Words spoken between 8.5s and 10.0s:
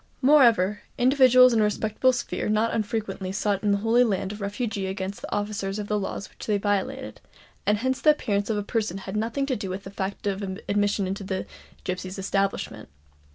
a person had nothing to do with the